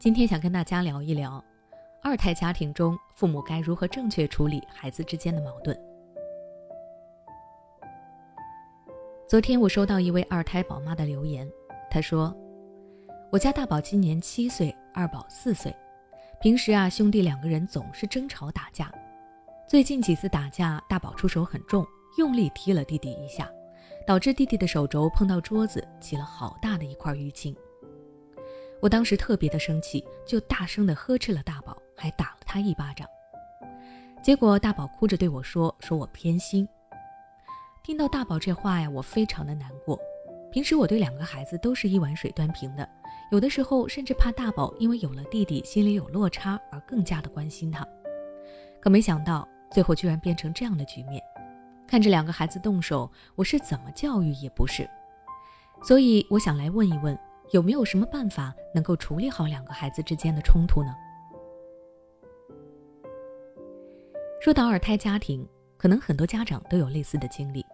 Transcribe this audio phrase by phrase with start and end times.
[0.00, 1.44] 今天想跟大家聊一聊，
[2.02, 5.78] 二胎家庭中父母该如何正确处理孩子之间的矛盾。
[9.28, 11.46] 昨天我收到一位二胎宝妈的留言，
[11.90, 12.34] 她说
[13.30, 15.70] ：“我家大宝今年七岁，二宝四岁，
[16.40, 18.90] 平时啊兄弟两个人总是争吵打架。
[19.68, 21.84] 最近几次打架，大宝出手很重，
[22.16, 23.52] 用力踢了弟弟一下，
[24.06, 27.54] 导致弟弟的手肘碰到桌子，起了好大的一块淤青。”
[28.80, 33.06] 我当时特别的生气，就大声的呵斥了大宝，还打了他一巴掌。
[34.22, 36.66] 结果大宝哭着对我说：“说我偏心。”
[37.84, 39.98] 听到大宝这话呀，我非常的难过。
[40.50, 42.88] 平时我对两个孩子都是一碗水端平的，
[43.30, 47.86] 有的时候甚至怕大宝因为有了弟弟心里有落差而更加的关心他。
[48.80, 51.22] 可没想到最后居然变成这样的局面。
[51.86, 54.88] 看着两个孩子动手，我是怎么教育也不是。
[55.82, 57.18] 所以我想来问一问。
[57.50, 60.94] 有没有什么办法能够处理好两个孩子之间的冲突呢？
[64.40, 67.66] 说到二胎家庭，可能很多家长都有类似的经历：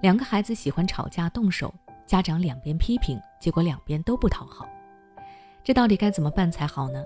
[0.00, 1.72] 两个孩子喜欢吵架动手，
[2.06, 4.66] 家长两边批评，结果两边都不讨好。
[5.62, 7.04] 这到底该怎么办才好呢？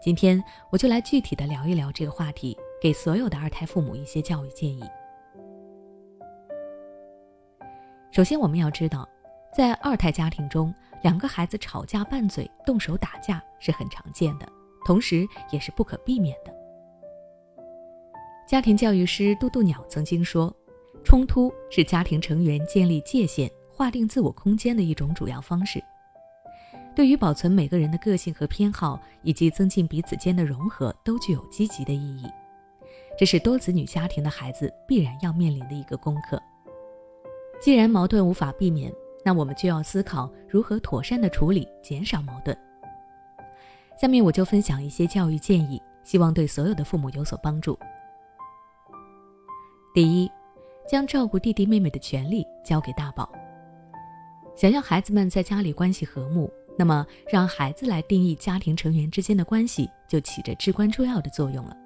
[0.00, 4.82] 今天我就来具体的聊一聊这个话题，给所有的二胎父母一些教育建议。
[8.10, 9.06] 首先，我们要知道。
[9.50, 14.48] 在二胎家庭中，两个孩子吵架拌嘴、动手打架是很常见的，
[14.84, 16.52] 同时也是不可避免的。
[18.46, 20.54] 家庭教育师嘟嘟鸟曾经说
[21.04, 25.82] ：“冲突是家庭成员建立界限、划定自我空间的一种主要方式，
[26.96, 32.26] 对于保存每个人的个性和偏好，以及增进彼此间的融合，都具有积极的意义。
[33.18, 36.40] 这是多子女家庭的孩子必然要面临的一个功课。
[37.60, 38.92] 既然矛盾无法避免，
[39.28, 42.56] 那我们就要思考如何妥善的处理，减少矛盾。
[44.00, 47.78] 下面我就分享一些教育建议，希望对所有的父母有所帮助。
[49.92, 50.30] 第一，
[50.88, 53.30] 将照顾弟弟妹妹的权利交给大宝。
[54.56, 61.76] 想要孩子们在家里关系和睦，那么让孩子来定义家庭成员之间的关系，就起着至关重要的作用了。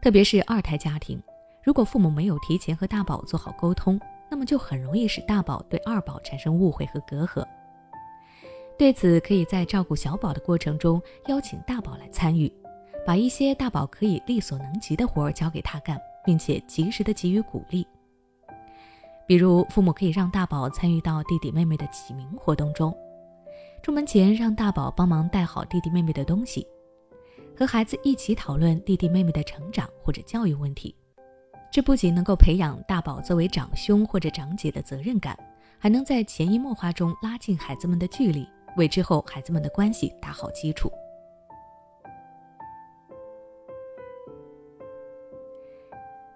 [0.00, 1.20] 特别是二胎家庭，
[1.64, 4.00] 如果父母没有提前和大宝做好沟通，
[4.30, 7.46] 那么就很容易使大宝对二宝产生误会和隔阂。
[8.78, 12.52] 对此，可以在照顾小宝的过程中邀请大宝来参与，
[13.04, 17.86] 把一些大宝可以力所能及的活儿交给他干，并且及时的给予鼓励。
[19.26, 22.96] 比如，父母可以让大宝参与到弟弟妹妹的起名活动中，
[23.82, 26.66] 出门前让大宝帮忙带好弟弟妹妹的东西，
[27.56, 30.94] 和孩子一起讨论弟弟妹妹的成长或者教育问题。
[31.70, 35.38] 这不仅能够培养大宝作为长兄或者长姐的责任感，
[35.78, 40.90] 还能在潜移默化中拉近孩子们的距离，为之后孩子们的关系打好基础。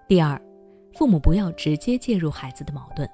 [0.06, 0.40] 第二，
[0.94, 3.08] 父母不要直接介入孩子的矛盾。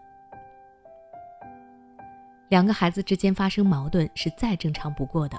[2.49, 5.39] 两个孩子之间发生矛盾是再正常不过的，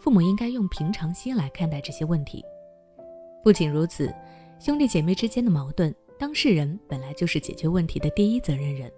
[0.00, 2.44] 父母应该用平常心来看待这些问题。
[3.42, 4.14] 不仅如此。
[4.60, 8.92] 兄弟姐妹之间的矛盾，当事人本来就是解决问题的第一责任人。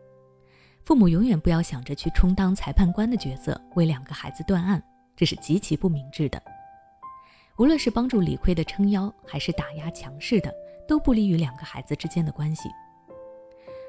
[0.85, 4.83] 父母永远不要想着去充当裁判官的角色，为两个孩子断案，
[5.15, 6.43] 这是极其不明智的。
[7.59, 10.51] 无论是帮助理亏的撑腰，还是打压强势的，
[10.89, 12.71] 都不利于两个孩子之间的关系。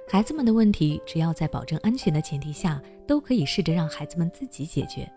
[0.10, 5.10] 孩子们的问题，只要在保证安全的前提下，都可以试着让孩子们自己解决。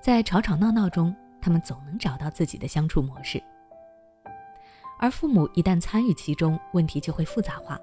[0.00, 3.40] 在吵吵闹闹中，他们总能找到自己的相处模式。
[5.02, 7.76] 而父母一旦参与其中，问题就会复杂化。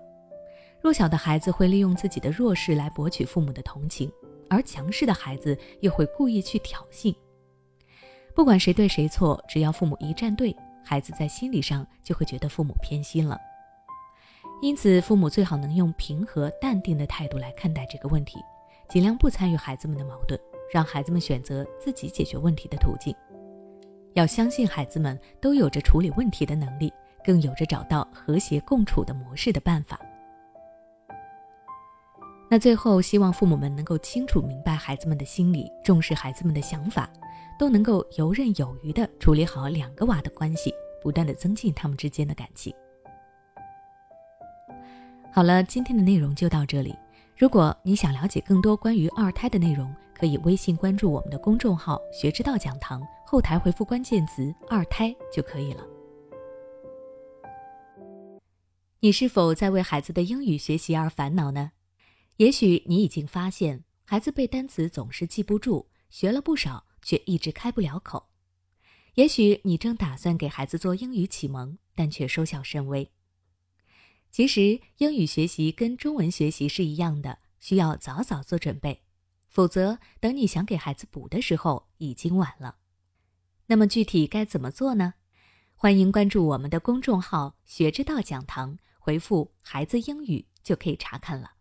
[0.81, 4.09] 弱小的孩子会利用自己的弱势来博取父母的同情，
[4.49, 7.13] 而强势的孩子又会故意去挑衅。
[8.33, 13.37] 不管谁对谁错，只要父母一站队，孩子在心理上就会觉得父母偏心了。
[14.61, 18.39] 因此，父母最好能用平和淡定的态度来看待这个问题，
[18.87, 20.39] 尽量不参与孩子们的矛盾，
[20.71, 23.13] 让孩子们选择自己解决问题的途径。
[24.13, 26.93] 要相信孩子们都有着处理问题的能力。
[27.29, 29.99] 更有着找到和谐共处的模式的办法。
[32.49, 37.07] 那最后，希望父母们能够清楚明白孩子们的心理，重视孩子们的想法，
[37.59, 40.73] 都能够游刃有余地处理好两个娃的关系，
[41.03, 42.73] 不断的增进他们之间的感情。
[45.31, 46.95] 好了，今天的内容就到这里。
[47.37, 55.83] 如果你想了解更多关于二胎的内容，可以微信关注我们的公众号“学之道讲堂”，后台回复关键词“二胎”就可以了。
[59.01, 61.71] 你是否在为孩子的英语学习而烦恼呢？
[62.35, 68.27] 也许你已经发现，孩子背单词总是记不住，学了不少却一直开不了口。
[69.13, 73.09] 也许你正打算给孩子做英语启蒙，但却收效甚微。
[74.31, 79.03] 其实，英语学习跟中文学习是一样的，需要早早做准备，
[79.47, 82.75] 否则等你想给孩子补的时候，已经晚了。
[83.67, 85.13] 那么具体该怎么做呢？
[85.73, 91.53] 欢迎关注我们的公众号“学之道讲堂”，回复“孩子英语”就可以查看了。